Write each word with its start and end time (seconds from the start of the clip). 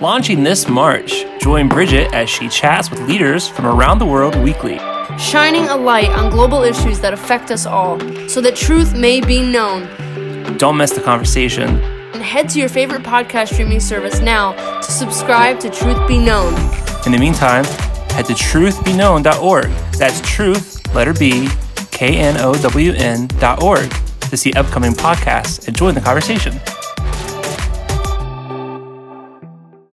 Launching 0.00 0.42
this 0.42 0.66
March, 0.66 1.26
join 1.42 1.68
Bridget 1.68 2.14
as 2.14 2.30
she 2.30 2.48
chats 2.48 2.90
with 2.90 3.00
leaders 3.00 3.46
from 3.46 3.66
around 3.66 3.98
the 3.98 4.06
world 4.06 4.34
weekly. 4.36 4.78
Shining 5.18 5.68
a 5.68 5.76
light 5.76 6.08
on 6.08 6.30
global 6.30 6.62
issues 6.62 7.00
that 7.00 7.12
affect 7.12 7.50
us 7.50 7.66
all 7.66 8.00
so 8.26 8.40
that 8.40 8.56
truth 8.56 8.96
may 8.96 9.20
be 9.20 9.42
known. 9.42 9.86
Don't 10.56 10.78
miss 10.78 10.92
the 10.92 11.02
conversation. 11.02 11.68
And 12.14 12.22
head 12.22 12.48
to 12.48 12.58
your 12.58 12.70
favorite 12.70 13.02
podcast 13.02 13.52
streaming 13.52 13.78
service 13.78 14.20
now 14.20 14.52
to 14.80 14.90
subscribe 14.90 15.60
to 15.60 15.68
Truth 15.68 16.08
Be 16.08 16.18
Known. 16.18 16.54
In 17.04 17.12
the 17.12 17.18
meantime, 17.18 17.64
head 18.14 18.24
to 18.24 18.32
truthbeknown.org. 18.32 19.70
That's 19.98 20.22
truth, 20.22 20.94
letter 20.94 21.12
B, 21.12 21.50
K 21.90 22.16
N 22.16 22.38
O 22.38 22.54
W 22.54 22.92
N.org 22.92 23.90
to 24.30 24.36
see 24.38 24.54
upcoming 24.54 24.92
podcasts 24.92 25.66
and 25.66 25.76
join 25.76 25.94
the 25.94 26.00
conversation. 26.00 26.58